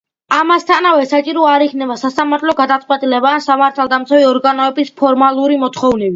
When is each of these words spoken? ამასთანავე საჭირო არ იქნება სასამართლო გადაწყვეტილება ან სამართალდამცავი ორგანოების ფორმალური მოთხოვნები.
ამასთანავე 0.35 1.03
საჭირო 1.11 1.43
არ 1.49 1.65
იქნება 1.65 1.97
სასამართლო 2.03 2.55
გადაწყვეტილება 2.61 3.35
ან 3.41 3.45
სამართალდამცავი 3.49 4.27
ორგანოების 4.33 4.93
ფორმალური 5.05 5.63
მოთხოვნები. 5.67 6.09